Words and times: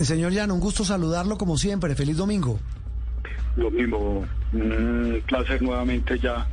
Señor 0.00 0.32
Llano, 0.32 0.54
un 0.54 0.60
gusto 0.60 0.84
saludarlo 0.84 1.38
como 1.38 1.56
siempre. 1.56 1.94
Feliz 1.94 2.16
domingo. 2.16 2.58
Lo 3.54 3.70
mismo, 3.70 4.24
un 4.52 5.22
placer 5.24 5.62
nuevamente 5.62 6.18
ya 6.18 6.48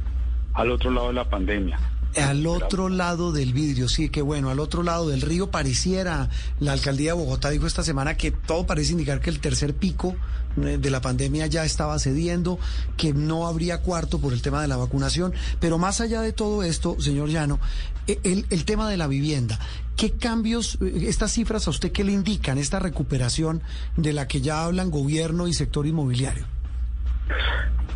al 0.53 0.69
otro 0.69 0.91
lado 0.91 1.07
de 1.07 1.13
la 1.13 1.27
pandemia. 1.27 1.79
Al 2.17 2.45
otro 2.45 2.89
lado 2.89 3.31
del 3.31 3.53
vidrio, 3.53 3.87
sí, 3.87 4.09
qué 4.09 4.21
bueno, 4.21 4.49
al 4.49 4.59
otro 4.59 4.83
lado 4.83 5.07
del 5.07 5.21
río 5.21 5.49
pareciera, 5.49 6.29
la 6.59 6.73
alcaldía 6.73 7.11
de 7.11 7.17
Bogotá 7.17 7.49
dijo 7.49 7.67
esta 7.67 7.83
semana 7.83 8.17
que 8.17 8.31
todo 8.31 8.65
parece 8.65 8.91
indicar 8.91 9.21
que 9.21 9.29
el 9.29 9.39
tercer 9.39 9.73
pico 9.73 10.15
eh, 10.57 10.77
de 10.77 10.89
la 10.89 10.99
pandemia 10.99 11.47
ya 11.47 11.63
estaba 11.63 11.97
cediendo, 11.99 12.59
que 12.97 13.13
no 13.13 13.47
habría 13.47 13.81
cuarto 13.81 14.19
por 14.19 14.33
el 14.33 14.41
tema 14.41 14.61
de 14.61 14.67
la 14.67 14.75
vacunación, 14.75 15.33
pero 15.59 15.77
más 15.77 16.01
allá 16.01 16.21
de 16.21 16.33
todo 16.33 16.63
esto, 16.63 16.99
señor 16.99 17.29
Llano, 17.29 17.59
eh, 18.07 18.19
el, 18.23 18.45
el 18.49 18.65
tema 18.65 18.89
de 18.89 18.97
la 18.97 19.07
vivienda, 19.07 19.59
¿qué 19.95 20.11
cambios, 20.11 20.77
eh, 20.81 21.05
estas 21.07 21.31
cifras 21.31 21.67
a 21.67 21.69
usted 21.69 21.91
qué 21.91 22.03
le 22.03 22.11
indican, 22.11 22.57
esta 22.57 22.79
recuperación 22.79 23.61
de 23.95 24.11
la 24.11 24.27
que 24.27 24.41
ya 24.41 24.65
hablan 24.65 24.91
gobierno 24.91 25.47
y 25.47 25.53
sector 25.53 25.87
inmobiliario? 25.87 26.45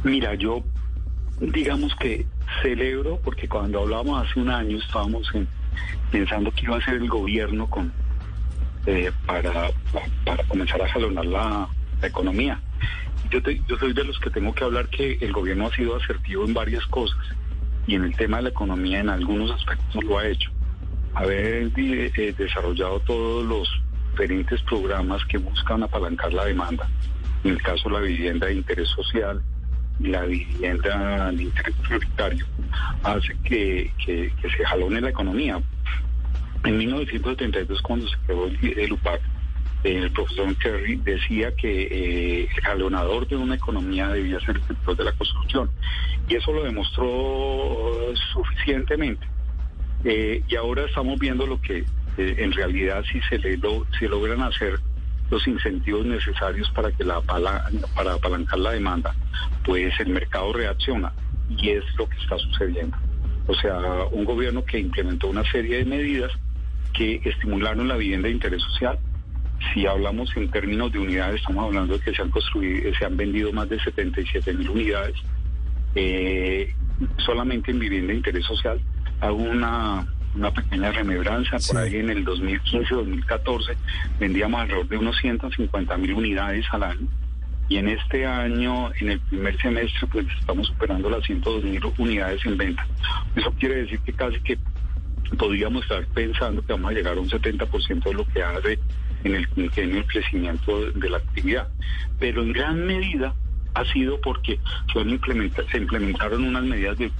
Mira, 0.03 0.35
yo 0.35 0.63
digamos 1.39 1.93
que 1.99 2.25
celebro 2.61 3.19
porque 3.23 3.47
cuando 3.47 3.81
hablábamos 3.81 4.27
hace 4.27 4.39
un 4.39 4.49
año 4.49 4.77
estábamos 4.77 5.27
en- 5.33 5.47
pensando 6.11 6.51
que 6.51 6.65
iba 6.65 6.77
a 6.77 6.81
ser 6.85 6.95
el 6.95 7.07
gobierno 7.09 7.67
con 7.67 7.91
eh, 8.85 9.11
para, 9.25 9.69
para 10.25 10.43
comenzar 10.43 10.81
a 10.81 10.87
jalonar 10.89 11.25
la, 11.25 11.67
economía. 12.03 12.59
Yo, 13.31 13.41
te- 13.41 13.59
soy 13.79 13.93
de 13.93 14.03
los 14.03 14.19
que 14.19 14.29
tengo 14.29 14.53
que 14.53 14.63
hablar 14.63 14.87
que 14.89 15.17
el 15.21 15.31
gobierno 15.33 15.65
ha 15.67 15.71
sido 15.75 15.95
asertivo 15.95 16.45
en 16.45 16.53
varias 16.53 16.85
cosas 16.87 17.17
y 17.87 17.95
en 17.95 18.03
el 18.03 18.15
tema 18.15 18.37
de 18.37 18.43
la 18.43 18.49
economía 18.49 18.99
en 18.99 19.09
algunos 19.09 19.49
aspectos 19.51 20.03
lo 20.03 20.19
ha 20.19 20.27
hecho. 20.27 20.51
Haber 21.15 21.73
di- 21.73 21.93
eh, 22.15 22.35
desarrollado 22.37 22.99
todos 22.99 23.43
los 23.45 23.67
diferentes 24.11 24.61
programas 24.63 25.25
que 25.25 25.37
buscan 25.39 25.81
apalancar 25.83 26.31
la 26.33 26.45
demanda, 26.45 26.87
en 27.43 27.51
el 27.51 27.61
caso 27.61 27.89
de 27.89 27.95
la 27.95 28.01
vivienda 28.01 28.47
de 28.47 28.53
interés 28.55 28.89
social, 28.89 29.41
la 29.99 30.23
vivienda 30.25 31.31
de 31.31 31.43
interés 31.43 31.75
prioritario 31.87 32.45
hace 33.03 33.35
que, 33.43 33.91
que- 34.05 34.31
se 34.41 34.65
jalone 34.65 35.01
la 35.01 35.09
economía. 35.09 35.61
En 36.63 36.77
1972, 36.77 37.81
cuando 37.81 38.07
se 38.07 38.15
creó 38.25 38.47
el, 38.47 38.79
el 38.79 38.93
UPAC, 38.93 39.21
el 39.83 40.11
profesor 40.11 40.55
Kerry 40.57 40.95
decía 40.97 41.51
que 41.55 41.83
eh, 41.83 42.49
el 42.55 42.61
jalonador 42.63 43.27
de 43.27 43.35
una 43.35 43.55
economía 43.55 44.07
debía 44.09 44.39
ser 44.39 44.55
el 44.57 44.63
sector 44.67 44.95
de 44.97 45.03
la 45.03 45.11
construcción. 45.13 45.69
Y 46.27 46.35
eso 46.35 46.51
lo 46.51 46.63
demostró 46.63 48.13
suficientemente. 48.33 49.25
Eh, 50.03 50.43
y 50.47 50.55
ahora 50.55 50.85
estamos 50.85 51.19
viendo 51.19 51.45
lo 51.45 51.59
que 51.61 51.79
eh, 52.17 52.35
en 52.37 52.51
realidad 52.51 53.03
si 53.11 53.19
se, 53.21 53.37
le 53.39 53.57
lo- 53.57 53.85
si 53.99 54.07
logran 54.07 54.41
hacer 54.41 54.79
los 55.29 55.47
incentivos 55.47 56.05
necesarios 56.05 56.69
para 56.71 56.91
que 56.91 57.03
la 57.03 57.21
para 57.21 58.13
apalancar 58.13 58.59
la 58.59 58.71
demanda, 58.71 59.15
pues 59.63 59.93
el 59.99 60.09
mercado 60.09 60.53
reacciona 60.53 61.11
y 61.49 61.69
es 61.69 61.83
lo 61.97 62.07
que 62.07 62.17
está 62.17 62.37
sucediendo. 62.37 62.97
O 63.47 63.53
sea, 63.55 63.77
un 64.11 64.25
gobierno 64.25 64.63
que 64.63 64.79
implementó 64.79 65.27
una 65.27 65.43
serie 65.51 65.77
de 65.77 65.85
medidas 65.85 66.31
que 66.93 67.21
estimularon 67.23 67.87
la 67.87 67.97
vivienda 67.97 68.27
de 68.27 68.33
interés 68.33 68.61
social. 68.63 68.97
Si 69.73 69.85
hablamos 69.85 70.35
en 70.35 70.49
términos 70.49 70.91
de 70.91 70.99
unidades, 70.99 71.41
estamos 71.41 71.65
hablando 71.65 71.97
de 71.97 72.03
que 72.03 72.13
se 72.13 72.21
han 72.21 72.29
construido, 72.29 72.93
se 72.95 73.05
han 73.05 73.17
vendido 73.17 73.51
más 73.51 73.69
de 73.69 73.79
77 73.79 74.53
mil 74.53 74.69
unidades 74.69 75.15
eh, 75.95 76.73
solamente 77.17 77.71
en 77.71 77.79
vivienda 77.79 78.11
de 78.11 78.17
interés 78.17 78.45
social. 78.45 78.79
Hago 79.21 79.37
una, 79.37 80.07
una 80.35 80.51
pequeña 80.51 80.91
remembranza. 80.91 81.59
Sí. 81.59 81.71
Por 81.73 81.81
ahí 81.81 81.95
en 81.97 82.09
el 82.09 82.25
2015-2014 82.25 83.75
vendíamos 84.19 84.61
alrededor 84.61 84.87
de 84.87 84.97
unos 84.97 85.17
150 85.17 85.97
mil 85.97 86.13
unidades 86.13 86.65
al 86.71 86.83
año. 86.83 87.07
Y 87.67 87.77
en 87.77 87.89
este 87.89 88.25
año, 88.27 88.91
en 88.99 89.09
el 89.11 89.19
primer 89.21 89.57
semestre, 89.59 90.07
pues 90.11 90.27
estamos 90.39 90.67
superando 90.67 91.09
las 91.09 91.23
102 91.23 91.63
mil 91.63 91.81
unidades 91.97 92.45
en 92.45 92.57
venta. 92.57 92.85
Eso 93.35 93.51
quiere 93.59 93.77
decir 93.77 93.99
que 94.01 94.13
casi 94.13 94.39
que 94.41 94.57
podríamos 95.39 95.81
estar 95.83 96.05
pensando 96.07 96.61
que 96.63 96.73
vamos 96.73 96.91
a 96.91 96.93
llegar 96.93 97.17
a 97.17 97.19
un 97.19 97.27
70% 97.29 98.03
de 98.03 98.13
lo 98.13 98.25
que 98.27 98.43
hace 98.43 98.79
en 99.23 99.33
el 99.35 99.47
quinquenio 99.49 99.97
el 99.97 100.05
crecimiento 100.05 100.91
de 100.91 101.09
la 101.09 101.17
actividad. 101.17 101.67
Pero 102.19 102.43
en 102.43 102.53
gran 102.53 102.85
medida 102.85 103.33
ha 103.73 103.83
sido 103.91 104.21
porque 104.21 104.59
implementa- 104.93 105.63
se 105.71 105.77
implementaron 105.79 106.45
unas 106.45 106.63
medidas 106.63 106.97
de, 106.99 107.11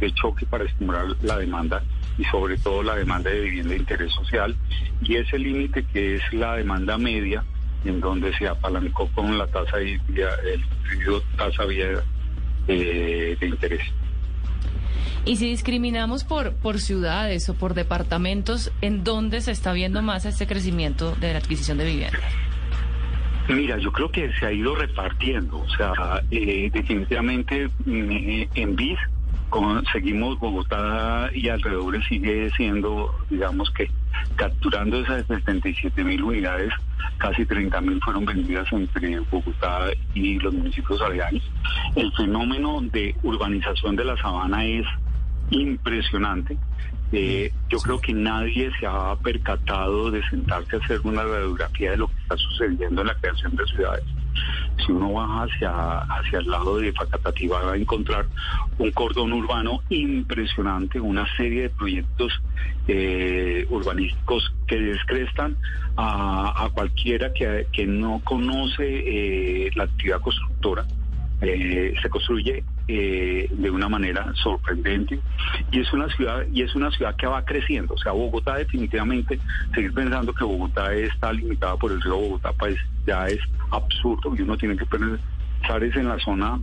de 0.00 0.12
choque 0.14 0.44
para 0.46 0.64
estimular 0.64 1.06
la 1.22 1.38
demanda 1.38 1.80
y 2.18 2.24
sobre 2.24 2.58
todo 2.58 2.82
la 2.82 2.96
demanda 2.96 3.30
de 3.30 3.40
vivienda 3.40 3.70
de 3.70 3.76
interés 3.76 4.12
social 4.12 4.56
y 5.02 5.16
ese 5.16 5.38
límite 5.38 5.84
que 5.92 6.16
es 6.16 6.32
la 6.32 6.56
demanda 6.56 6.98
media 6.98 7.44
en 7.84 8.00
donde 8.00 8.36
se 8.36 8.46
apalancó 8.46 9.08
con 9.08 9.36
la 9.36 9.46
tasa 9.46 9.78
de, 9.78 9.94
el 9.94 11.22
tasa 11.36 11.64
vía, 11.64 12.02
eh, 12.68 13.36
de 13.38 13.46
interés. 13.46 13.82
Y 15.24 15.36
si 15.36 15.48
discriminamos 15.48 16.24
por, 16.24 16.54
por 16.54 16.80
ciudades 16.80 17.48
o 17.48 17.54
por 17.54 17.74
departamentos, 17.74 18.72
¿en 18.80 19.04
dónde 19.04 19.40
se 19.40 19.52
está 19.52 19.72
viendo 19.72 20.02
más 20.02 20.24
este 20.24 20.46
crecimiento 20.46 21.14
de 21.16 21.32
la 21.32 21.38
adquisición 21.38 21.78
de 21.78 21.84
vivienda? 21.86 22.18
Mira, 23.48 23.78
yo 23.78 23.90
creo 23.92 24.10
que 24.10 24.32
se 24.38 24.46
ha 24.46 24.52
ido 24.52 24.74
repartiendo, 24.74 25.58
o 25.58 25.68
sea, 25.70 26.22
eh, 26.30 26.70
definitivamente 26.72 27.68
mm, 27.84 28.42
en 28.54 28.76
BIS 28.76 28.98
con- 29.52 29.84
seguimos 29.92 30.38
Bogotá 30.40 31.28
y 31.34 31.48
alrededor 31.50 32.02
sigue 32.08 32.50
siendo, 32.56 33.14
digamos 33.28 33.70
que 33.70 33.90
capturando 34.36 34.98
esas 35.00 35.26
77 35.26 36.02
mil 36.04 36.22
unidades, 36.22 36.72
casi 37.18 37.44
30 37.44 37.80
mil 37.82 38.00
fueron 38.00 38.24
vendidas 38.24 38.66
entre 38.72 39.20
Bogotá 39.30 39.90
y 40.14 40.38
los 40.38 40.54
municipios 40.54 41.00
aledaños. 41.02 41.44
El 41.94 42.10
fenómeno 42.14 42.80
de 42.80 43.14
urbanización 43.22 43.94
de 43.94 44.04
la 44.06 44.16
sabana 44.16 44.64
es 44.64 44.86
impresionante. 45.50 46.56
Eh, 47.12 47.52
yo 47.68 47.78
creo 47.78 48.00
que 48.00 48.14
nadie 48.14 48.70
se 48.80 48.86
ha 48.86 49.14
percatado 49.22 50.10
de 50.10 50.22
sentarse 50.30 50.76
a 50.76 50.78
hacer 50.78 51.00
una 51.04 51.22
radiografía 51.24 51.90
de 51.90 51.98
lo 51.98 52.08
que 52.08 52.14
está 52.22 52.36
sucediendo 52.38 53.02
en 53.02 53.08
la 53.08 53.14
creación 53.16 53.54
de 53.54 53.66
ciudades. 53.66 54.04
Si 54.84 54.90
uno 54.90 55.12
baja 55.12 55.44
hacia, 55.44 55.98
hacia 55.98 56.38
el 56.40 56.48
lado 56.48 56.78
de 56.78 56.92
Facatativá 56.92 57.62
va 57.62 57.72
a 57.72 57.76
encontrar 57.76 58.26
un 58.78 58.90
cordón 58.92 59.32
urbano 59.32 59.80
impresionante, 59.88 61.00
una 61.00 61.26
serie 61.36 61.62
de 61.62 61.70
proyectos 61.70 62.32
eh, 62.88 63.66
urbanísticos 63.70 64.52
que 64.66 64.80
descrestan 64.80 65.56
a, 65.96 66.68
cualquiera 66.74 67.32
que, 67.32 67.66
que 67.72 67.86
no 67.86 68.20
conoce 68.24 68.84
eh, 68.86 69.70
la 69.74 69.84
actividad 69.84 70.20
constructora. 70.20 70.84
Eh, 71.42 71.94
se 72.00 72.08
construye 72.08 72.64
eh, 72.88 73.48
de 73.50 73.70
una 73.70 73.88
manera 73.88 74.32
sorprendente. 74.34 75.20
Y 75.70 75.80
es 75.80 75.92
una 75.92 76.08
ciudad 76.08 76.44
y 76.52 76.62
es 76.62 76.74
una 76.74 76.90
ciudad 76.90 77.16
que 77.16 77.26
va 77.26 77.44
creciendo. 77.44 77.94
O 77.94 77.98
sea 77.98 78.12
Bogotá 78.12 78.56
definitivamente 78.56 79.38
seguir 79.74 79.92
pensando 79.92 80.32
que 80.32 80.44
Bogotá 80.44 80.92
está 80.94 81.32
limitada 81.32 81.76
por 81.76 81.92
el 81.92 82.00
río 82.00 82.16
Bogotá 82.16 82.52
pues 82.52 82.76
ya 83.06 83.26
es 83.26 83.40
absurdo 83.70 84.34
y 84.36 84.42
uno 84.42 84.56
tiene 84.56 84.76
que 84.76 84.86
pensar 84.86 85.82
es 85.82 85.96
en 85.96 86.08
la 86.08 86.18
zona 86.18 86.60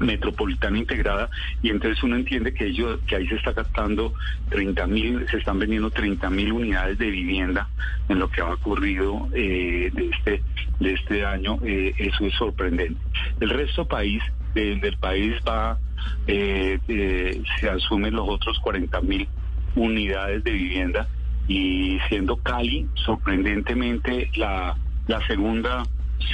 metropolitana 0.00 0.78
integrada. 0.78 1.28
Y 1.62 1.70
entonces 1.70 2.02
uno 2.02 2.16
entiende 2.16 2.54
que 2.54 2.66
ellos 2.66 3.00
que 3.06 3.16
ahí 3.16 3.26
se 3.26 3.36
está 3.36 3.52
gastando 3.52 4.14
30 4.50 4.86
mil 4.86 5.26
se 5.28 5.38
están 5.38 5.58
vendiendo 5.58 5.90
30 5.90 6.30
mil 6.30 6.52
unidades 6.52 6.98
de 6.98 7.10
vivienda 7.10 7.68
en 8.08 8.18
lo 8.18 8.30
que 8.30 8.40
ha 8.40 8.52
ocurrido 8.52 9.28
eh, 9.34 9.90
de 9.92 10.10
este 10.10 10.42
de 10.78 10.94
este 10.94 11.24
año 11.24 11.58
eh, 11.64 11.94
eso 11.98 12.24
es 12.24 12.34
sorprendente. 12.34 13.00
El 13.40 13.50
resto 13.50 13.86
país 13.86 14.22
de- 14.54 14.76
del 14.76 14.96
país 14.98 15.34
va 15.46 15.78
eh, 16.26 16.78
eh, 16.88 17.42
se 17.60 17.68
asumen 17.70 18.14
los 18.14 18.28
otros 18.28 18.58
40 18.60 19.00
mil 19.00 19.28
unidades 19.74 20.42
de 20.44 20.52
vivienda 20.52 21.06
y 21.48 21.98
siendo 22.08 22.36
Cali 22.36 22.86
sorprendentemente 22.94 24.30
la 24.36 24.76
la 25.06 25.26
segunda 25.26 25.84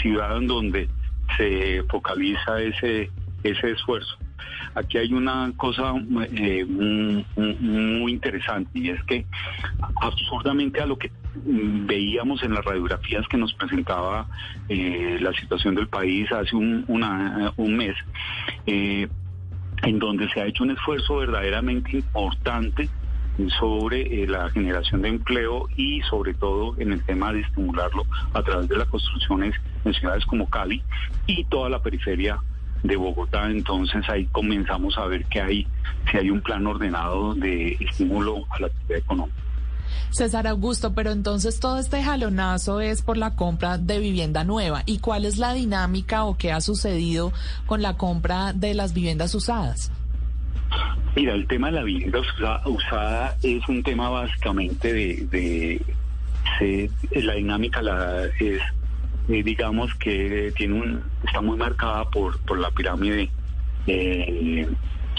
ciudad 0.03 0.37
en 0.37 0.47
donde 0.47 0.89
se 1.37 1.83
focaliza 1.89 2.61
ese 2.61 3.11
ese 3.43 3.71
esfuerzo. 3.71 4.17
Aquí 4.75 4.99
hay 4.99 5.13
una 5.13 5.53
cosa 5.57 5.95
eh, 6.33 6.65
muy, 6.67 8.13
interesante 8.13 8.71
y 8.79 8.89
es 8.91 9.03
que 9.05 9.25
absurdamente 10.01 10.81
a 10.81 10.87
lo 10.87 10.97
que 10.99 11.11
veíamos 11.45 12.43
en 12.43 12.55
las 12.55 12.65
radiografías 12.65 13.27
que 13.29 13.37
nos 13.37 13.53
presentaba 13.55 14.27
eh, 14.69 15.19
la 15.21 15.33
situación 15.33 15.75
del 15.75 15.89
país 15.89 16.31
hace 16.33 16.55
un, 16.55 17.77
mes, 17.77 17.97
eh, 18.67 19.09
en 19.83 19.99
donde 19.99 20.29
se 20.31 20.41
ha 20.41 20.47
hecho 20.47 20.65
un 20.65 20.71
esfuerzo 20.71 21.17
verdaderamente 21.17 21.97
importante 21.97 22.89
sobre 23.59 24.23
eh, 24.23 24.27
la 24.29 24.49
generación 24.51 25.03
de 25.03 25.09
empleo 25.09 25.69
y 25.77 26.01
sobre 26.03 26.35
todo 26.35 26.75
en 26.79 26.93
el 26.93 27.05
tema 27.05 27.33
de 27.33 27.41
estimularlo 27.41 28.05
a 28.33 28.43
través 28.43 28.69
de 28.69 28.77
las 28.77 28.89
construcciones 28.89 29.55
en 29.85 29.93
ciudades 29.93 30.25
como 30.27 30.49
Cali 30.49 30.83
y 31.27 31.45
toda 31.45 31.69
la 31.69 31.83
periferia 31.83 32.39
de 32.85 32.97
Bogotá. 32.97 33.51
Entonces 33.51 34.09
ahí 34.09 34.27
comenzamos 34.27 34.97
a 34.99 35.07
ver 35.07 35.25
que 35.25 35.41
hay, 35.41 35.67
si 36.11 36.19
hay 36.19 36.31
un 36.31 36.41
plan 36.43 36.67
ordenado 36.67 37.35
de 37.35 37.77
estímulo 37.81 38.45
a 38.51 38.61
la 38.61 38.67
actividad 38.69 38.99
económica. 38.99 39.44
César 40.11 40.47
Augusto, 40.47 40.95
pero 40.95 41.11
entonces 41.11 41.61
todo 41.61 41.79
este 41.79 42.03
jalonazo 42.03 42.81
es 42.81 43.03
por 43.03 43.17
la 43.17 43.35
compra 43.35 43.79
de 43.79 43.99
vivienda 43.99 44.45
nueva. 44.45 44.83
¿Y 44.87 44.99
cuál 44.99 45.25
es 45.25 45.39
la 45.39 45.53
dinámica 45.55 46.25
o 46.25 46.37
qué 46.37 46.53
ha 46.53 46.61
sucedido 46.61 47.33
con 47.67 47.83
la 47.83 47.97
compra 47.97 48.53
de 48.53 48.75
las 48.75 48.95
viviendas 48.95 49.35
usadas? 49.35 49.91
Mira, 51.17 51.35
el 51.35 51.47
tema 51.47 51.69
de 51.69 51.73
la 51.75 51.83
vivienda 51.85 52.19
usa- 52.21 52.63
usada 52.67 53.37
es 53.43 53.67
un 53.69 53.83
tema 53.83 54.09
básicamente 54.11 54.93
de, 54.93 55.27
de- 55.31 55.85
la 57.23 57.35
dinámica 57.35 57.81
la 57.83 58.25
es 58.41 58.61
eh, 59.29 59.43
digamos 59.43 59.95
que 59.95 60.53
tiene 60.57 60.75
un 60.75 61.03
está 61.27 61.41
muy 61.41 61.57
marcada 61.57 62.05
por 62.11 62.59
la 62.59 62.71
pirámide 62.71 63.31
eh, 63.87 64.69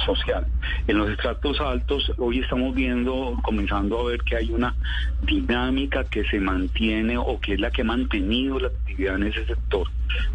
social. 0.06 0.46
En 0.88 0.98
los 0.98 1.10
estratos 1.10 1.60
altos 1.62 2.12
hoy 2.18 2.40
estamos 2.40 2.76
viendo, 2.76 3.38
comenzando 3.44 4.00
a 4.00 4.12
ver 4.12 4.22
que 4.22 4.36
hay 4.36 4.52
una 4.52 4.76
dinámica 5.24 6.04
que 6.04 6.24
se 6.26 6.40
mantiene 6.40 7.18
o 7.18 7.40
que 7.40 7.54
es 7.54 7.60
la 7.60 7.72
que 7.72 7.82
ha 7.82 7.86
mantenido 7.86 8.60
la 8.60 8.68
actividad 8.68 9.16
en 9.16 9.24
ese 9.24 9.46
sector. 9.46 9.88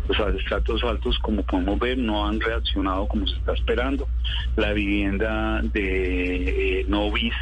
Los 0.09 0.35
estratos 0.37 0.82
altos, 0.85 1.19
como 1.21 1.43
podemos 1.43 1.79
ver, 1.79 1.99
no 1.99 2.27
han 2.27 2.41
reaccionado 2.41 3.06
como 3.06 3.27
se 3.27 3.37
está 3.37 3.53
esperando. 3.53 4.09
La 4.56 4.73
vivienda 4.73 5.61
de 5.62 6.81
eh, 6.81 6.85
Novis 6.88 7.35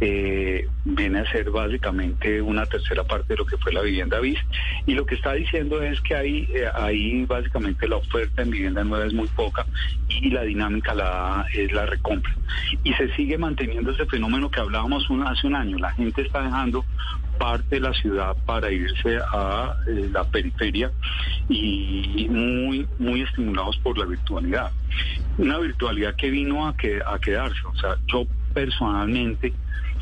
eh, 0.00 0.66
viene 0.84 1.20
a 1.20 1.30
ser 1.30 1.50
básicamente 1.50 2.42
una 2.42 2.66
tercera 2.66 3.04
parte 3.04 3.34
de 3.34 3.36
lo 3.36 3.46
que 3.46 3.56
fue 3.58 3.72
la 3.72 3.80
vivienda 3.80 4.18
bis 4.18 4.38
y 4.86 4.94
lo 4.94 5.06
que 5.06 5.14
está 5.14 5.34
diciendo 5.34 5.80
es 5.82 6.00
que 6.00 6.14
ahí 6.14 6.48
eh, 6.52 7.24
básicamente 7.28 7.86
la 7.86 7.96
oferta 7.96 8.42
en 8.42 8.50
vivienda 8.50 8.82
nueva 8.82 9.06
es 9.06 9.14
muy 9.14 9.28
poca 9.28 9.64
y 10.08 10.30
la 10.30 10.42
dinámica 10.42 10.94
la 10.94 11.46
es 11.52 11.72
la 11.72 11.86
recompra. 11.86 12.34
Y 12.82 12.92
se 12.94 13.14
sigue 13.14 13.38
manteniendo 13.38 13.92
ese 13.92 14.06
fenómeno 14.06 14.50
que 14.50 14.60
hablábamos 14.60 15.06
hace 15.26 15.46
un 15.46 15.54
año. 15.54 15.78
La 15.78 15.92
gente 15.92 16.22
está 16.22 16.42
dejando 16.42 16.84
parte 17.38 17.76
de 17.76 17.80
la 17.80 17.92
ciudad 17.94 18.36
para 18.46 18.70
irse 18.70 19.18
a 19.32 19.74
eh, 19.88 20.08
la 20.12 20.24
periferia 20.24 20.90
y 21.48 22.26
muy 22.30 22.86
muy 22.98 23.22
estimulados 23.22 23.76
por 23.78 23.96
la 23.96 24.06
virtualidad. 24.06 24.70
Una 25.38 25.58
virtualidad 25.58 26.14
que 26.16 26.30
vino 26.30 26.66
a 26.66 26.76
que 26.76 27.00
a 27.04 27.18
quedarse. 27.18 27.60
O 27.66 27.76
sea 27.76 27.96
yo 28.06 28.26
personalmente 28.52 29.52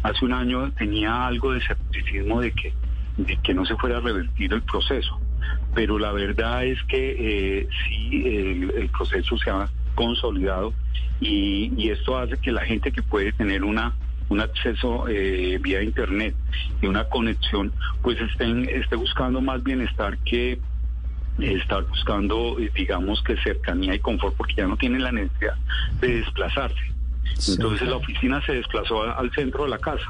hace 0.03 0.25
un 0.25 0.33
año 0.33 0.71
tenía 0.73 1.27
algo 1.27 1.53
de 1.53 1.59
escepticismo 1.59 2.41
de 2.41 2.53
que, 2.53 2.73
de 3.17 3.37
que 3.37 3.55
no 3.55 3.65
se 3.65 3.77
fuera 3.77 3.99
a 3.99 4.01
revertir 4.01 4.53
el 4.53 4.63
proceso, 4.63 5.21
pero 5.75 5.99
la 5.99 6.13
verdad 6.13 6.65
es 6.65 6.83
que 6.85 7.17
eh, 7.19 7.69
sí 7.87 8.23
el, 8.27 8.71
el 8.71 8.89
proceso 8.89 9.37
se 9.39 9.51
ha 9.51 9.69
consolidado 9.95 10.73
y, 11.21 11.73
y 11.77 11.91
esto 11.91 12.19
hace 12.19 12.37
que 12.39 12.53
la 12.53 12.65
gente 12.65 12.91
que 12.93 13.03
puede 13.03 13.33
tener 13.33 13.65
una 13.65 13.95
un 14.33 14.41
acceso 14.41 15.07
eh, 15.09 15.59
vía 15.61 15.83
internet 15.83 16.35
y 16.81 16.87
una 16.87 17.05
conexión, 17.05 17.71
pues 18.03 18.19
estén, 18.21 18.67
esté 18.69 18.97
buscando 18.97 19.41
más 19.41 19.63
bienestar 19.63 20.17
que 20.25 20.59
estar 21.39 21.85
buscando, 21.85 22.59
eh, 22.59 22.71
digamos 22.75 23.23
que 23.23 23.37
cercanía 23.39 23.95
y 23.95 23.99
confort, 23.99 24.35
porque 24.37 24.55
ya 24.55 24.67
no 24.67 24.77
tienen 24.77 25.03
la 25.03 25.13
necesidad 25.13 25.57
de 26.01 26.17
desplazarse. 26.17 26.93
Entonces 27.49 27.89
la 27.89 27.97
oficina 27.97 28.45
se 28.45 28.53
desplazó 28.53 29.03
a- 29.03 29.13
al 29.13 29.31
centro 29.33 29.65
de 29.65 29.71
la 29.71 29.79
casa. 29.79 30.05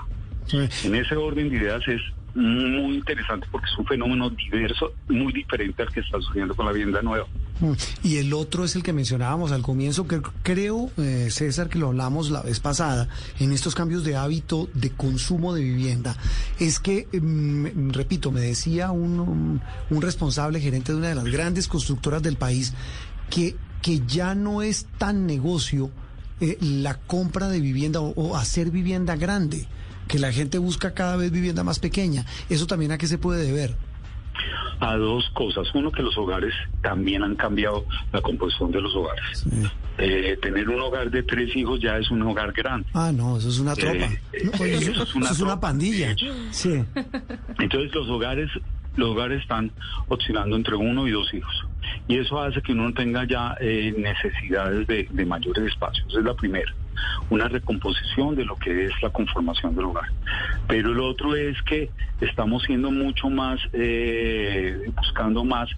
En 0.84 0.94
ese 0.94 1.14
orden 1.16 1.48
de 1.50 1.56
ideas 1.56 1.82
es 1.86 2.00
muy 2.34 2.94
interesante 2.96 3.46
porque 3.52 3.66
es 3.70 3.78
un 3.78 3.86
fenómeno 3.86 4.30
diverso, 4.30 4.92
muy 5.08 5.32
diferente 5.34 5.82
al 5.82 5.92
que 5.92 6.00
está 6.00 6.18
sucediendo 6.20 6.54
con 6.56 6.64
la 6.66 6.72
vivienda 6.72 7.02
nueva. 7.02 7.26
Mm, 7.60 7.72
Y 8.02 8.16
el 8.16 8.32
otro 8.32 8.64
es 8.64 8.74
el 8.74 8.82
que 8.82 8.92
mencionábamos 8.94 9.52
al 9.52 9.62
comienzo, 9.62 10.08
que 10.08 10.20
creo, 10.42 10.90
eh, 10.96 11.28
César, 11.30 11.68
que 11.68 11.78
lo 11.78 11.88
hablamos 11.88 12.30
la 12.30 12.42
vez 12.42 12.58
pasada, 12.58 13.08
en 13.38 13.52
estos 13.52 13.74
cambios 13.74 14.02
de 14.02 14.16
hábito 14.16 14.68
de 14.74 14.90
consumo 14.90 15.54
de 15.54 15.62
vivienda, 15.62 16.16
es 16.58 16.80
que, 16.80 17.06
mm, 17.12 17.90
repito, 17.90 18.32
me 18.32 18.40
decía 18.40 18.90
un, 18.90 19.20
un- 19.20 19.60
un 19.90 20.02
responsable 20.02 20.58
gerente 20.60 20.92
de 20.92 20.98
una 20.98 21.08
de 21.08 21.14
las 21.14 21.24
grandes 21.26 21.68
constructoras 21.68 22.22
del 22.22 22.36
país, 22.36 22.72
que, 23.30 23.54
que 23.82 24.00
ya 24.06 24.34
no 24.34 24.62
es 24.62 24.86
tan 24.98 25.26
negocio 25.26 25.90
eh, 26.42 26.58
la 26.60 26.98
compra 26.98 27.48
de 27.48 27.60
vivienda 27.60 28.00
o, 28.00 28.10
o 28.10 28.36
hacer 28.36 28.70
vivienda 28.70 29.16
grande, 29.16 29.66
que 30.08 30.18
la 30.18 30.32
gente 30.32 30.58
busca 30.58 30.92
cada 30.92 31.16
vez 31.16 31.30
vivienda 31.30 31.64
más 31.64 31.78
pequeña. 31.78 32.26
¿Eso 32.50 32.66
también 32.66 32.92
a 32.92 32.98
qué 32.98 33.06
se 33.06 33.16
puede 33.16 33.44
deber? 33.46 33.74
A 34.80 34.96
dos 34.96 35.24
cosas. 35.34 35.68
Uno, 35.74 35.92
que 35.92 36.02
los 36.02 36.16
hogares 36.18 36.52
también 36.82 37.22
han 37.22 37.36
cambiado 37.36 37.84
la 38.12 38.20
composición 38.20 38.72
de 38.72 38.80
los 38.80 38.92
hogares. 38.96 39.44
Eh, 39.98 40.36
tener 40.42 40.68
un 40.68 40.80
hogar 40.80 41.10
de 41.10 41.22
tres 41.22 41.54
hijos 41.54 41.78
ya 41.80 41.98
es 41.98 42.10
un 42.10 42.22
hogar 42.22 42.52
grande. 42.52 42.88
Ah, 42.92 43.12
no, 43.14 43.36
eso 43.36 43.48
es 43.50 43.58
una 43.60 43.74
tropa. 43.74 44.06
Eh, 44.32 44.42
No, 44.44 44.50
pues, 44.52 44.82
eso 44.82 44.90
eso, 44.90 45.02
es 45.04 45.14
una 45.14 45.26
eso 45.26 45.34
es 45.34 45.40
una 45.40 45.60
pandilla. 45.60 46.16
Sí. 46.50 46.82
Entonces 47.60 47.94
los 47.94 48.08
hogares, 48.08 48.50
los 48.96 49.10
hogares 49.10 49.42
están 49.42 49.70
oscilando 50.08 50.56
entre 50.56 50.76
uno 50.76 51.06
y 51.06 51.10
dos 51.10 51.32
hijos. 51.34 51.66
Y 52.08 52.18
eso 52.18 52.40
hace 52.40 52.62
que 52.62 52.72
uno 52.72 52.92
tenga 52.92 53.24
ya 53.24 53.56
eh, 53.60 53.94
necesidades 53.96 54.86
de, 54.86 55.26
mayores 55.26 55.64
espacios. 55.64 56.06
Es 56.16 56.24
la 56.24 56.34
primera. 56.34 56.72
Una 57.30 57.48
recomposición 57.48 58.36
de 58.36 58.44
lo 58.44 58.56
que 58.56 58.86
es 58.86 58.92
la 59.02 59.10
conformación 59.10 59.74
del 59.74 59.86
hogar. 59.86 60.08
Pero 60.68 60.92
el 60.92 61.00
otro 61.00 61.34
es 61.34 61.60
que 61.62 61.90
estamos 62.20 62.62
siendo 62.64 62.90
mucho 62.90 63.30
más, 63.30 63.60
eh, 63.72 64.90
buscando 64.96 65.44
más 65.44 65.70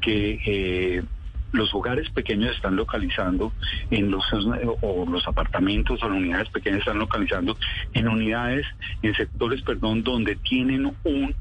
que 0.00 0.40
eh, 0.46 1.02
los 1.52 1.74
hogares 1.74 2.08
pequeños 2.10 2.54
están 2.54 2.76
localizando 2.76 3.52
en 3.90 4.10
los 4.10 4.24
o 4.80 5.06
los 5.06 5.26
apartamentos 5.26 6.00
o 6.02 6.08
las 6.08 6.16
unidades 6.16 6.48
pequeñas 6.50 6.80
están 6.80 6.98
localizando 6.98 7.56
en 7.92 8.08
unidades 8.08 8.64
en 9.02 9.14
sectores 9.14 9.60
perdón 9.62 10.04
donde 10.04 10.36
tienen 10.36 10.94
un 11.02 11.34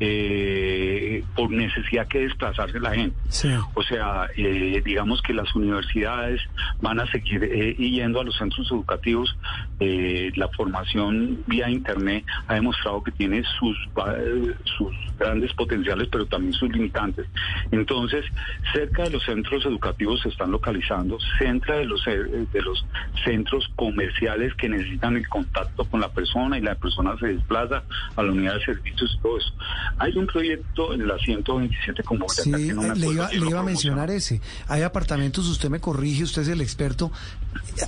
eh, 0.00 1.24
por 1.34 1.50
necesidad 1.50 2.06
que 2.06 2.20
desplazarse 2.20 2.78
la 2.80 2.94
gente. 2.94 3.16
Sí. 3.28 3.48
O 3.74 3.82
sea, 3.82 4.28
eh, 4.36 4.82
digamos 4.84 5.22
que 5.22 5.34
las 5.34 5.54
universidades 5.54 6.40
van 6.80 7.00
a 7.00 7.06
seguir 7.10 7.44
eh, 7.44 7.74
yendo 7.74 8.20
a 8.20 8.24
los 8.24 8.36
centros 8.36 8.70
educativos. 8.70 9.36
Eh, 9.80 10.32
la 10.36 10.48
formación 10.48 11.42
vía 11.46 11.68
Internet 11.68 12.24
ha 12.46 12.54
demostrado 12.54 13.02
que 13.02 13.12
tiene 13.12 13.42
sus, 13.58 13.76
eh, 14.16 14.54
sus 14.76 14.94
grandes 15.18 15.52
potenciales, 15.54 16.08
pero 16.10 16.26
también 16.26 16.52
sus 16.52 16.70
limitantes. 16.70 17.26
Entonces, 17.70 18.24
cerca 18.72 19.04
de 19.04 19.10
los 19.10 19.24
centros 19.24 19.64
educativos 19.66 20.20
se 20.22 20.28
están 20.28 20.50
localizando, 20.50 21.18
cerca 21.38 21.74
de 21.74 21.84
los, 21.84 22.06
eh, 22.06 22.46
de 22.52 22.62
los 22.62 22.84
centros 23.24 23.68
comerciales 23.76 24.54
que 24.54 24.68
necesitan 24.68 25.16
el 25.16 25.28
contacto 25.28 25.84
con 25.84 26.00
la 26.00 26.08
persona 26.08 26.58
y 26.58 26.60
la 26.60 26.74
persona 26.74 27.16
se 27.18 27.34
desplaza 27.34 27.82
a 28.16 28.22
la 28.22 28.32
unidad 28.32 28.54
de 28.54 28.64
servicios 28.64 29.16
y 29.18 29.22
todo 29.22 29.38
eso. 29.38 29.52
Hay 29.98 30.16
un 30.16 30.26
proyecto 30.26 30.92
en 30.92 31.06
la 31.08 31.16
127 31.18 32.02
con 32.02 32.18
Boyacá 32.18 32.42
Sí, 32.42 32.50
que 32.50 32.72
no 32.74 32.82
me 32.82 32.88
le 32.88 32.90
acuerdo 32.92 33.12
iba, 33.12 33.28
le 33.50 33.58
a 33.58 33.62
mencionar 33.62 34.10
ese. 34.10 34.40
Hay 34.68 34.82
apartamentos, 34.82 35.46
usted 35.48 35.70
me 35.70 35.80
corrige, 35.80 36.24
usted 36.24 36.42
es 36.42 36.48
el 36.48 36.60
experto, 36.60 37.10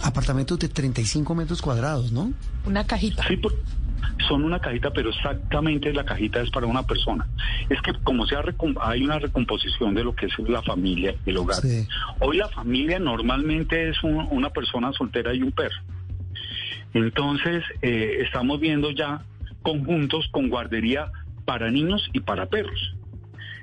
apartamentos 0.03 0.59
de 0.59 0.69
35 0.69 1.35
metros 1.35 1.61
cuadrados, 1.63 2.13
¿no? 2.13 2.33
Una 2.67 2.87
cajita. 2.87 3.25
Sí, 3.29 3.37
por- 3.37 3.55
son 4.29 4.45
una 4.45 4.59
cajita, 4.61 4.91
pero 4.93 5.11
exactamente 5.11 5.93
la 5.93 6.05
cajita 6.05 6.41
es 6.41 6.51
para 6.51 6.67
una 6.67 6.83
persona. 6.87 7.27
Es 7.69 7.81
que 7.83 7.93
como 8.03 8.27
sea 8.27 8.43
recom- 8.43 8.77
hay 8.81 9.03
una 9.03 9.19
recomposición 9.19 9.95
de 9.95 10.05
lo 10.05 10.15
que 10.15 10.27
es 10.27 10.33
la 10.49 10.63
familia, 10.63 11.15
el 11.27 11.37
hogar. 11.37 11.61
Sí. 11.61 11.87
Hoy 12.21 12.37
la 12.39 12.49
familia 12.49 12.99
normalmente 12.99 13.89
es 13.91 14.03
un- 14.03 14.27
una 14.31 14.51
persona 14.51 14.93
soltera 14.93 15.35
y 15.35 15.43
un 15.43 15.53
perro. 15.53 15.77
Entonces 16.95 17.63
eh, 17.83 18.19
estamos 18.25 18.61
viendo 18.61 18.91
ya 18.91 19.23
conjuntos 19.63 20.27
con 20.33 20.49
guardería 20.49 21.11
para 21.51 21.69
niños 21.69 22.09
y 22.13 22.21
para 22.21 22.47
perros. 22.47 22.95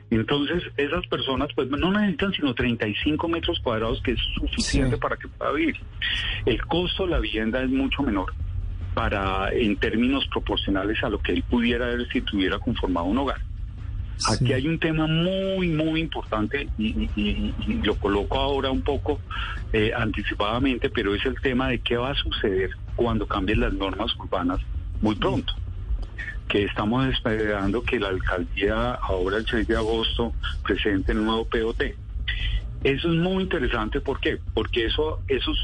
Entonces, 0.10 0.62
esas 0.76 1.08
personas 1.08 1.48
pues 1.56 1.70
no 1.70 1.90
necesitan 1.90 2.34
sino 2.34 2.54
35 2.54 3.30
metros 3.30 3.62
cuadrados, 3.62 4.02
que 4.02 4.12
es 4.12 4.20
suficiente 4.36 4.96
Sí. 4.98 5.02
para 5.02 5.16
que 5.16 5.30
pueda 5.30 5.54
vivir. 5.54 5.78
El 6.46 6.62
costo 6.66 7.06
de 7.06 7.12
la 7.12 7.20
vivienda 7.20 7.64
es 7.64 7.70
mucho 7.70 8.04
menor 8.04 8.34
para 8.94 9.54
en 9.54 9.78
términos 9.78 10.28
proporcionales 10.28 11.02
a 11.02 11.08
lo 11.08 11.20
que 11.20 11.32
él 11.32 11.44
pudiera 11.50 11.86
ver 11.88 12.06
si 12.12 12.20
tuviera 12.20 12.60
conformado 12.60 13.06
un 13.06 13.20
hogar. 13.20 13.40
Aquí 14.30 14.52
hay 14.52 14.68
un 14.68 14.80
tema 14.80 15.08
muy, 15.08 15.70
muy 15.70 16.02
importante 16.02 16.68
y, 16.78 16.88
y- 16.88 17.10
y- 17.16 17.54
y 17.68 17.74
lo 17.86 17.96
coloco 17.96 18.38
ahora 18.38 18.70
un 18.70 18.82
poco 18.82 19.22
eh, 19.72 19.92
anticipadamente, 19.96 20.90
pero 20.90 21.16
es 21.16 21.26
el 21.26 21.40
tema 21.40 21.70
de 21.70 21.80
qué 21.80 21.96
va 21.96 22.10
a 22.12 22.16
suceder 22.16 22.72
cuando 22.98 23.26
cambien 23.28 23.62
las 23.62 23.72
normas 23.74 24.14
urbanas 24.18 24.60
muy 25.02 25.16
pronto. 25.16 25.54
Que 26.48 26.64
estamos 26.64 27.08
esperando 27.08 27.84
que 27.84 28.00
la 28.00 28.10
alcaldía 28.10 28.94
ahora 28.94 29.38
el 29.38 29.46
6 29.46 29.68
de 29.68 29.76
agosto 29.76 30.34
presente 30.64 31.12
el 31.12 31.24
nuevo 31.24 31.46
POT. 31.46 31.84
Eso 32.84 33.12
es 33.12 33.16
muy 33.16 33.44
interesante, 33.44 34.00
¿por 34.02 34.20
qué? 34.20 34.38
Porque 34.54 34.86
eso, 34.86 35.22
esos, 35.28 35.58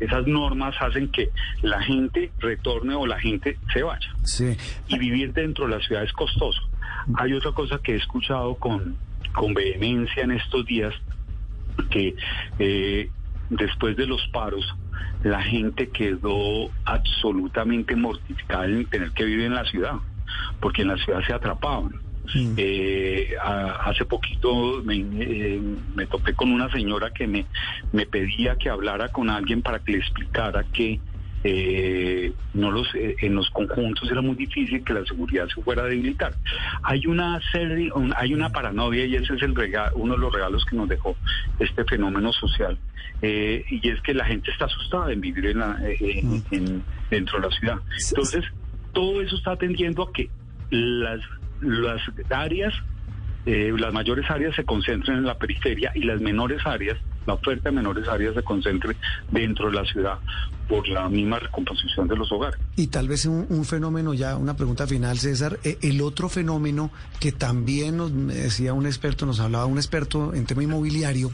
esas 0.00 0.26
normas 0.26 0.74
hacen 0.80 1.08
que 1.08 1.30
la 1.62 1.80
gente 1.82 2.32
retorne 2.38 2.94
o 2.94 3.06
la 3.06 3.18
gente 3.18 3.58
se 3.72 3.82
vaya. 3.82 4.08
Sí. 4.24 4.56
Y 4.88 4.98
vivir 4.98 5.32
dentro 5.32 5.66
de 5.66 5.76
la 5.76 5.80
ciudad 5.80 6.02
es 6.02 6.12
costoso. 6.12 6.60
Hay 7.16 7.32
otra 7.32 7.52
cosa 7.52 7.78
que 7.78 7.92
he 7.92 7.96
escuchado 7.96 8.56
con, 8.56 8.96
con 9.32 9.54
vehemencia 9.54 10.24
en 10.24 10.32
estos 10.32 10.66
días, 10.66 10.92
que 11.90 12.14
eh, 12.58 13.10
después 13.50 13.96
de 13.96 14.06
los 14.06 14.26
paros, 14.28 14.64
la 15.22 15.42
gente 15.42 15.90
quedó 15.90 16.70
absolutamente 16.84 17.96
mortificada 17.96 18.66
en 18.66 18.86
tener 18.86 19.12
que 19.12 19.24
vivir 19.24 19.46
en 19.46 19.54
la 19.54 19.64
ciudad, 19.64 19.94
porque 20.60 20.82
en 20.82 20.88
la 20.88 20.96
ciudad 20.98 21.22
se 21.26 21.32
atrapaban. 21.32 21.92
Eh, 22.56 23.34
a- 23.42 23.72
hace 23.84 24.06
poquito 24.06 24.82
me, 24.82 24.96
eh, 24.96 25.60
me 25.94 26.06
topé 26.06 26.32
con 26.34 26.50
una 26.52 26.70
señora 26.70 27.10
que 27.10 27.26
me, 27.26 27.46
me 27.92 28.06
pedía 28.06 28.56
que 28.56 28.70
hablara 28.70 29.10
con 29.10 29.28
alguien 29.28 29.60
para 29.60 29.78
que 29.78 29.92
le 29.92 29.98
explicara 29.98 30.64
que 30.72 31.00
eh, 31.46 32.32
no 32.54 32.70
los 32.70 32.92
eh, 32.94 33.16
en 33.20 33.34
los 33.34 33.50
conjuntos 33.50 34.10
era 34.10 34.22
muy 34.22 34.34
difícil 34.34 34.82
que 34.82 34.94
la 34.94 35.04
seguridad 35.04 35.46
se 35.54 35.60
fuera 35.62 35.82
a 35.82 35.86
debilitar. 35.86 36.32
Hay 36.82 37.06
una 37.06 37.38
serie, 37.52 37.90
un- 37.94 38.14
hay 38.16 38.32
una 38.32 38.48
paranoia 38.50 39.04
y 39.04 39.16
ese 39.16 39.34
es 39.34 39.42
el 39.42 39.54
uno 39.94 40.14
de 40.14 40.20
los 40.20 40.32
regalos 40.32 40.64
que 40.64 40.74
nos 40.76 40.88
dejó 40.88 41.16
este 41.58 41.84
fenómeno 41.84 42.32
social. 42.32 42.78
Eh, 43.22 43.64
y 43.70 43.88
es 43.88 44.00
que 44.00 44.14
la 44.14 44.24
gente 44.24 44.50
está 44.50 44.64
asustada 44.64 45.12
en 45.12 45.20
vivir 45.20 45.46
en 45.46 45.58
la- 45.58 45.78
eh, 45.86 45.96
en- 46.00 46.44
en- 46.50 46.82
dentro 47.10 47.40
de 47.40 47.48
la 47.48 47.54
ciudad. 47.54 47.76
Entonces, 48.10 48.44
todo 48.92 49.20
eso 49.22 49.36
está 49.36 49.52
atendiendo 49.52 50.02
a 50.02 50.12
que 50.12 50.28
las, 50.70 51.20
las 51.60 52.00
áreas, 52.30 52.74
eh, 53.46 53.72
las 53.78 53.92
mayores 53.92 54.30
áreas 54.30 54.54
se 54.54 54.64
concentren 54.64 55.18
en 55.18 55.24
la 55.24 55.36
periferia 55.36 55.92
y 55.94 56.00
las 56.04 56.20
menores 56.20 56.64
áreas, 56.64 56.98
la 57.26 57.34
oferta 57.34 57.70
de 57.70 57.76
menores 57.76 58.08
áreas 58.08 58.34
se 58.34 58.42
concentre 58.42 58.96
dentro 59.30 59.70
de 59.70 59.76
la 59.76 59.84
ciudad 59.84 60.18
por 60.68 60.88
la 60.88 61.08
misma 61.08 61.38
recomposición 61.38 62.08
de 62.08 62.16
los 62.16 62.32
hogares. 62.32 62.58
Y 62.76 62.86
tal 62.86 63.08
vez 63.08 63.26
un, 63.26 63.46
un 63.50 63.64
fenómeno, 63.64 64.14
ya 64.14 64.36
una 64.36 64.56
pregunta 64.56 64.86
final, 64.86 65.18
César, 65.18 65.58
eh, 65.62 65.78
el 65.82 66.00
otro 66.00 66.28
fenómeno 66.28 66.90
que 67.20 67.32
también 67.32 67.98
nos 67.98 68.14
decía 68.28 68.72
un 68.72 68.86
experto, 68.86 69.26
nos 69.26 69.40
hablaba 69.40 69.66
un 69.66 69.76
experto 69.76 70.32
en 70.34 70.46
tema 70.46 70.62
inmobiliario, 70.62 71.30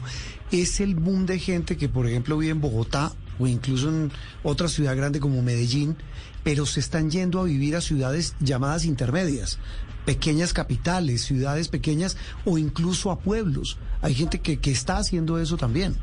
es 0.51 0.81
el 0.81 0.95
boom 0.95 1.25
de 1.25 1.39
gente 1.39 1.77
que, 1.77 1.87
por 1.87 2.07
ejemplo, 2.07 2.37
vive 2.37 2.51
en 2.51 2.61
Bogotá 2.61 3.13
o 3.41 3.47
incluso 3.47 3.89
en 3.89 4.11
otra 4.43 4.67
ciudad 4.67 4.95
grande 4.95 5.19
como 5.19 5.41
Medellín, 5.41 5.95
pero 6.43 6.65
se 6.65 6.79
están 6.79 7.09
yendo 7.09 7.39
a 7.39 7.45
vivir 7.45 7.75
a 7.75 7.81
ciudades 7.81 8.35
llamadas 8.39 8.85
intermedias, 8.85 9.59
pequeñas 10.05 10.53
capitales, 10.53 11.23
ciudades 11.23 11.67
pequeñas 11.67 12.17
o 12.45 12.57
incluso 12.57 13.11
a 13.11 13.19
pueblos. 13.19 13.77
Hay 14.01 14.13
gente 14.13 14.39
que, 14.39 14.59
que 14.59 14.71
está 14.71 14.97
haciendo 14.97 15.39
eso 15.39 15.57
también. 15.57 15.95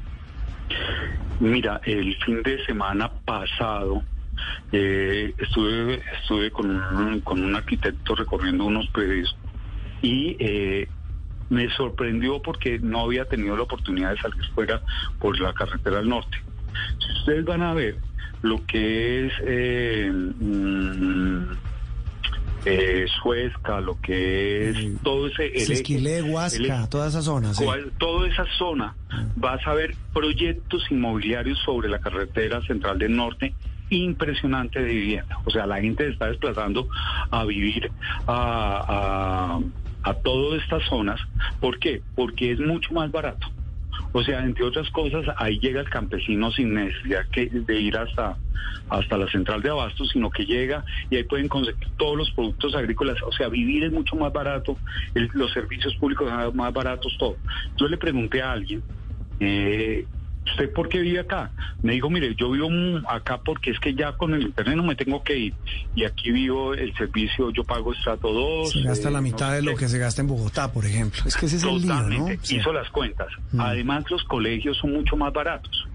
Mira, 1.40 1.80
el 1.84 2.16
fin 2.24 2.42
de 2.42 2.64
semana 2.66 3.10
pasado 3.24 4.02
eh, 4.72 5.34
estuve 5.38 6.02
estuve 6.20 6.50
con 6.50 6.70
un, 6.70 7.20
con 7.20 7.42
un 7.42 7.54
arquitecto 7.54 8.14
recorriendo 8.14 8.64
unos 8.64 8.88
predios 8.88 9.36
y 10.02 10.36
eh, 10.38 10.88
me 11.50 11.70
sorprendió 11.70 12.42
porque 12.42 12.78
no 12.78 13.00
había 13.00 13.24
tenido 13.24 13.56
la 13.56 13.62
oportunidad 13.62 14.10
de 14.10 14.18
salir 14.18 14.44
fuera 14.54 14.82
por 15.18 15.38
la 15.40 15.52
carretera 15.54 15.96
del 15.96 16.08
norte. 16.08 16.38
Ustedes 17.28 17.44
van 17.44 17.60
a 17.62 17.74
ver 17.74 17.96
lo 18.40 18.64
que 18.64 19.26
es 19.26 19.32
eh, 19.44 20.10
mm, 20.10 21.42
eh, 22.64 23.06
Suezca, 23.22 23.82
lo 23.82 24.00
que 24.00 24.70
es 24.70 25.02
todo 25.02 25.26
ese 25.26 25.46
el 25.48 25.52
eje- 25.56 25.66
Sesquilé, 25.66 26.18
el 26.20 26.30
Huasca, 26.30 26.88
toda 26.88 27.08
esa 27.08 27.20
zona. 27.20 27.52
sí. 27.52 27.66
toda 27.98 28.26
esa 28.28 28.46
zona 28.56 28.94
vas 29.36 29.60
a 29.66 29.74
ver 29.74 29.94
proyectos 30.14 30.82
inmobiliarios 30.90 31.58
sobre 31.66 31.90
la 31.90 31.98
carretera 31.98 32.62
central 32.62 32.98
del 32.98 33.14
norte 33.14 33.52
impresionante 33.90 34.80
de 34.80 34.86
vivienda. 34.92 35.38
O 35.44 35.50
sea, 35.50 35.66
la 35.66 35.80
gente 35.82 36.04
se 36.04 36.10
está 36.12 36.28
desplazando 36.28 36.88
a 37.30 37.44
vivir 37.44 37.90
a, 38.26 39.60
a, 40.04 40.10
a 40.10 40.14
todas 40.14 40.62
estas 40.62 40.82
zonas. 40.88 41.20
¿Por 41.60 41.78
qué? 41.78 42.00
Porque 42.14 42.52
es 42.52 42.60
mucho 42.60 42.92
más 42.94 43.10
barato. 43.12 43.48
O 44.12 44.22
sea, 44.22 44.40
entre 44.40 44.64
otras 44.64 44.90
cosas, 44.90 45.26
ahí 45.36 45.58
llega 45.60 45.80
el 45.80 45.88
campesino 45.88 46.50
sin 46.50 46.74
necesidad 46.74 47.26
que, 47.30 47.46
de 47.46 47.80
ir 47.80 47.96
hasta, 47.96 48.38
hasta 48.88 49.18
la 49.18 49.28
central 49.28 49.60
de 49.62 49.70
abastos, 49.70 50.08
sino 50.10 50.30
que 50.30 50.44
llega 50.46 50.84
y 51.10 51.16
ahí 51.16 51.24
pueden 51.24 51.48
conseguir 51.48 51.78
todos 51.96 52.16
los 52.16 52.30
productos 52.32 52.74
agrícolas. 52.74 53.16
O 53.26 53.32
sea, 53.32 53.48
vivir 53.48 53.84
es 53.84 53.92
mucho 53.92 54.16
más 54.16 54.32
barato, 54.32 54.78
el- 55.14 55.30
los 55.34 55.52
servicios 55.52 55.94
públicos 55.96 56.28
son 56.28 56.56
más 56.56 56.72
baratos, 56.72 57.14
todo. 57.18 57.36
Yo 57.76 57.86
le 57.88 57.98
pregunté 57.98 58.40
a 58.42 58.52
alguien, 58.52 58.82
eh, 59.40 60.06
¿usted 60.50 60.72
por 60.72 60.88
qué 60.88 60.98
vive 61.00 61.20
acá? 61.20 61.50
Me 61.82 61.92
dijo, 61.94 62.10
mire, 62.10 62.34
yo 62.34 62.50
vivo 62.50 62.68
mm, 62.70 63.06
acá 63.08 63.38
porque 63.38 63.70
es 63.70 63.80
que 63.80 63.94
ya 63.94 64.12
con 64.12 64.34
el 64.34 64.42
internet 64.42 64.76
no 64.76 64.82
me 64.82 64.96
tengo 64.96 65.22
que 65.22 65.36
ir. 65.36 65.54
Y 65.94 66.04
aquí 66.04 66.30
vivo 66.30 66.74
el 66.74 66.94
servicio, 66.94 67.50
yo 67.50 67.64
pago 67.64 67.92
estrato 67.92 68.32
2. 68.32 68.70
Se 68.70 68.82
gasta 68.82 69.08
eh, 69.08 69.12
la 69.12 69.20
mitad 69.20 69.52
de 69.52 69.62
lo 69.62 69.74
que 69.74 69.88
se 69.88 69.98
gasta 69.98 70.22
en 70.22 70.28
Bogotá, 70.28 70.72
por 70.72 70.84
ejemplo. 70.84 71.22
Es 71.26 71.36
que 71.36 71.46
ese 71.46 71.56
es 71.56 71.64
el 71.64 71.82
lío, 71.82 71.94
¿no? 71.94 72.26
Sí. 72.42 72.56
Hizo 72.56 72.72
las 72.72 72.88
cuentas. 72.90 73.28
Mm. 73.52 73.60
Además, 73.60 74.04
los 74.10 74.24
colegios 74.24 74.76
son 74.78 74.92
mucho 74.92 75.16
más 75.16 75.32
baratos. 75.32 75.86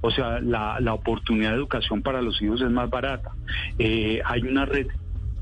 O 0.00 0.10
sea, 0.10 0.40
la, 0.40 0.78
la 0.80 0.94
oportunidad 0.94 1.50
de 1.50 1.56
educación 1.56 2.02
para 2.02 2.22
los 2.22 2.40
hijos 2.40 2.60
es 2.60 2.70
más 2.70 2.88
barata. 2.88 3.32
Eh, 3.78 4.20
hay 4.24 4.42
una 4.42 4.64
red 4.64 4.86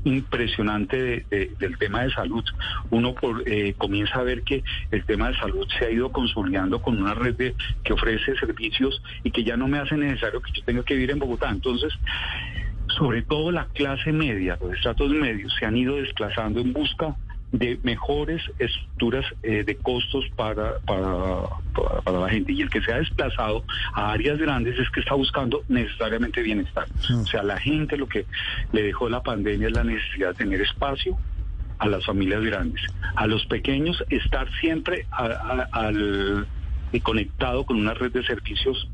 impresionante 0.07 0.97
de- 1.01 1.25
de- 1.29 1.51
del 1.59 1.77
tema 1.77 2.03
de 2.03 2.11
salud. 2.11 2.43
Uno 2.89 3.13
por, 3.13 3.43
eh, 3.45 3.75
comienza 3.77 4.19
a 4.19 4.23
ver 4.23 4.43
que 4.43 4.63
el 4.91 5.05
tema 5.05 5.29
de 5.29 5.37
salud 5.37 5.67
se 5.77 5.85
ha 5.85 5.91
ido 5.91 6.11
consolidando 6.11 6.81
con 6.81 7.01
una 7.01 7.13
red 7.13 7.35
de, 7.35 7.55
que 7.83 7.93
ofrece 7.93 8.35
servicios 8.37 9.01
y 9.23 9.31
que 9.31 9.43
ya 9.43 9.57
no 9.57 9.67
me 9.67 9.79
hace 9.79 9.95
necesario 9.95 10.41
que 10.41 10.51
yo 10.53 10.61
tenga 10.63 10.83
que 10.83 10.93
vivir 10.95 11.11
en 11.11 11.19
Bogotá. 11.19 11.49
Entonces, 11.49 11.93
sobre 12.87 13.21
todo 13.23 13.51
la 13.51 13.67
clase 13.73 14.11
media, 14.11 14.57
los 14.61 14.73
estratos 14.73 15.09
medios 15.11 15.53
se 15.59 15.65
han 15.65 15.75
ido 15.75 15.97
desplazando 15.97 16.61
en 16.61 16.73
busca 16.73 17.17
de 17.51 17.79
mejores 17.83 18.41
estructuras 18.59 19.25
eh, 19.41 19.63
de 19.63 19.77
costos 19.77 20.25
para, 20.35 20.79
para, 20.79 21.43
para, 21.73 22.01
para 22.03 22.19
la 22.19 22.29
gente. 22.29 22.51
Y 22.51 22.61
el 22.61 22.69
que 22.69 22.81
se 22.81 22.91
ha 22.91 22.97
desplazado 22.97 23.63
a 23.93 24.11
áreas 24.11 24.37
grandes 24.37 24.77
es 24.77 24.89
que 24.89 24.99
está 24.99 25.15
buscando 25.15 25.63
necesariamente 25.69 26.41
bienestar. 26.41 26.87
O 27.09 27.25
sea, 27.25 27.43
la 27.43 27.57
gente 27.57 27.95
lo 27.97 28.07
que 28.07 28.25
le 28.73 28.83
dejó 28.83 29.07
la 29.09 29.23
pandemia 29.23 29.67
es 29.69 29.73
la 29.73 29.83
necesidad 29.85 30.29
de 30.29 30.35
tener 30.35 30.61
espacio 30.61 31.17
a 31.79 31.87
las 31.87 32.05
familias 32.05 32.43
grandes. 32.43 32.81
A 33.15 33.27
los 33.27 33.45
pequeños 33.45 34.03
estar 34.09 34.49
siempre 34.59 35.05
a- 35.11 35.25
a- 35.25 35.69
al, 35.87 36.45
eh, 36.91 36.99
conectado 37.01 37.65
con 37.65 37.77
una 37.77 37.93
red 37.93 38.11
de 38.11 38.23
servicios 38.25 38.89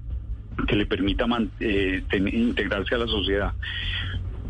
que 0.67 0.75
le 0.75 0.85
permita 0.85 1.25
man- 1.25 1.49
eh, 1.59 2.03
ten- 2.09 2.27
integrarse 2.27 2.93
a 2.93 2.99
la 2.99 3.07
sociedad. 3.07 3.53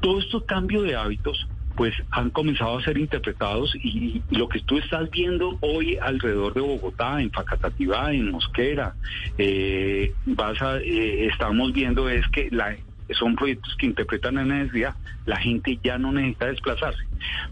Todos 0.01 0.25
estos 0.25 0.43
cambios 0.43 0.83
de 0.83 0.95
hábitos 0.97 1.47
pues 1.75 1.93
han 2.11 2.29
comenzado 2.29 2.77
a 2.77 2.83
ser 2.83 2.97
interpretados 2.97 3.75
y, 3.81 4.21
y 4.29 4.35
lo 4.35 4.47
que 4.47 4.59
tú 4.61 4.77
estás 4.77 5.09
viendo 5.09 5.57
hoy 5.61 5.97
alrededor 6.01 6.53
de 6.53 6.61
Bogotá, 6.61 7.21
en 7.21 7.31
Facatativá, 7.31 8.13
en 8.13 8.31
Mosquera, 8.31 8.93
eh, 9.37 10.13
vas 10.25 10.61
a, 10.61 10.77
eh, 10.77 11.25
estamos 11.27 11.73
viendo 11.73 12.09
es 12.09 12.27
que 12.29 12.49
la, 12.51 12.75
son 13.11 13.35
proyectos 13.35 13.75
que 13.77 13.87
interpretan 13.87 14.35
la 14.35 14.45
necesidad, 14.45 14.93
la 15.25 15.37
gente 15.37 15.79
ya 15.83 15.97
no 15.97 16.11
necesita 16.11 16.47
desplazarse, 16.47 17.03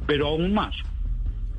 pero 0.06 0.28
aún 0.28 0.54
más, 0.54 0.76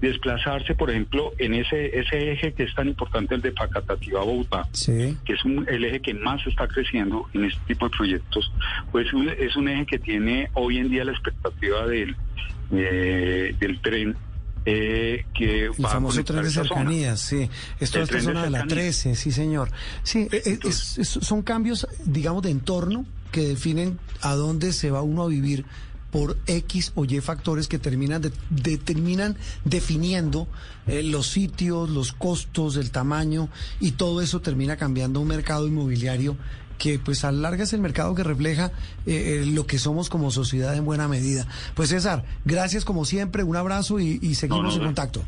desplazarse, 0.00 0.74
por 0.74 0.90
ejemplo, 0.90 1.32
en 1.38 1.54
ese, 1.54 1.96
ese 1.98 2.32
eje 2.32 2.52
que 2.54 2.64
es 2.64 2.74
tan 2.74 2.88
importante, 2.88 3.36
el 3.36 3.40
de 3.42 3.52
Facatativá 3.52 4.20
Bogotá, 4.24 4.66
Sí. 4.72 5.16
que 5.24 5.34
es 5.34 5.44
un- 5.44 5.64
el 5.68 5.84
eje 5.84 6.00
que 6.00 6.12
más 6.14 6.44
está 6.46 6.66
creciendo 6.66 7.28
en 7.34 7.44
este 7.44 7.60
tipo 7.68 7.88
de 7.88 7.96
proyectos, 7.96 8.52
pues 8.90 9.12
un- 9.12 9.28
es 9.28 9.54
un 9.54 9.68
eje 9.68 9.86
que 9.86 9.98
tiene 10.00 10.48
hoy 10.54 10.78
en 10.78 10.90
día 10.90 11.04
la 11.04 11.12
expectativa 11.12 11.86
del, 11.86 12.16
eh, 12.72 13.54
del 13.60 13.80
tren. 13.80 14.16
eh, 14.64 15.24
que 15.34 15.64
El 15.64 15.84
va 15.84 15.88
a 15.88 15.92
famoso 15.94 16.22
tren 16.22 16.44
de 16.44 16.50
cercanías, 16.50 17.20
sí. 17.20 17.50
Esto 17.80 17.98
es 17.98 18.04
esta 18.04 18.14
de 18.16 18.22
zona 18.22 18.44
de 18.44 18.50
la 18.50 18.58
cercanías. 18.60 18.68
13, 19.02 19.14
sí, 19.16 19.32
señor. 19.32 19.70
Sí, 20.04 20.28
es- 20.30 20.98
es- 20.98 21.08
son 21.08 21.42
cambios, 21.42 21.88
digamos, 22.04 22.44
de 22.44 22.50
entorno 22.50 23.04
que 23.32 23.40
definen 23.48 23.98
a 24.20 24.34
dónde 24.34 24.72
se 24.72 24.92
va 24.92 25.02
uno 25.02 25.22
a 25.24 25.26
vivir 25.28 25.64
por 26.12 26.36
X 26.46 26.92
o 26.94 27.04
Y 27.04 27.20
factores 27.20 27.66
que 27.66 27.78
terminan, 27.80 28.22
de- 28.22 28.30
determinan 28.50 29.36
definiendo 29.64 30.46
eh, 30.86 31.02
los 31.02 31.26
sitios, 31.28 31.90
los 31.90 32.12
costos, 32.12 32.76
el 32.76 32.90
tamaño 32.92 33.48
y 33.80 33.92
todo 33.92 34.20
eso 34.20 34.40
termina 34.40 34.76
cambiando 34.76 35.18
un 35.20 35.26
mercado 35.28 35.66
inmobiliario 35.66 36.36
que 36.82 36.98
pues 36.98 37.22
a 37.24 37.30
la 37.30 37.38
larga 37.50 37.62
es 37.62 37.72
el 37.74 37.80
mercado 37.80 38.12
que 38.16 38.24
refleja 38.24 38.72
eh, 39.06 39.42
eh, 39.42 39.46
lo 39.46 39.68
que 39.68 39.78
somos 39.78 40.10
como 40.10 40.32
sociedad 40.32 40.74
en 40.76 40.84
buena 40.84 41.06
medida. 41.06 41.46
Pues 41.76 41.90
César, 41.90 42.24
gracias 42.44 42.84
como 42.84 43.04
siempre, 43.04 43.44
un 43.44 43.54
abrazo 43.54 44.00
y, 44.00 44.18
y 44.20 44.34
seguimos 44.34 44.64
No, 44.64 44.68
no, 44.70 44.74
en 44.74 44.80
no. 44.80 44.86
contacto. 44.86 45.22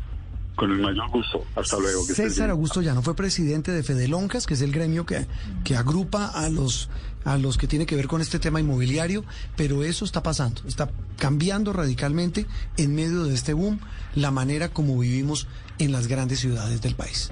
Con 0.57 0.69
el 0.71 0.79
mayor 0.79 1.09
gusto. 1.09 1.45
Hasta 1.55 1.77
luego. 1.79 2.05
que 2.05 2.13
César. 2.13 2.49
Augusto 2.49 2.81
Llano 2.81 3.01
fue 3.01 3.15
presidente 3.15 3.71
de 3.71 3.83
Fedeloncas, 3.83 4.45
que 4.45 4.55
es 4.55 4.61
el 4.61 4.73
gremio 4.73 5.05
que, 5.05 5.27
que 5.63 5.77
agrupa 5.77 6.25
a 6.27 6.49
los, 6.49 6.89
a 7.23 7.37
los 7.37 7.57
que 7.57 7.67
tiene 7.67 7.85
que 7.85 7.95
ver 7.95 8.07
con 8.07 8.19
este 8.19 8.37
tema 8.37 8.59
inmobiliario, 8.59 9.23
pero 9.55 9.85
eso 9.85 10.03
está 10.03 10.21
pasando, 10.23 10.61
está 10.67 10.89
cambiando 11.17 11.71
radicalmente 11.71 12.45
en 12.75 12.95
medio 12.95 13.23
de 13.23 13.33
este 13.33 13.53
boom 13.53 13.79
la 14.13 14.31
manera 14.31 14.67
como 14.69 14.99
vivimos 14.99 15.47
en 15.79 15.93
las 15.93 16.07
grandes 16.07 16.39
ciudades 16.41 16.81
del 16.81 16.95
país. 16.95 17.31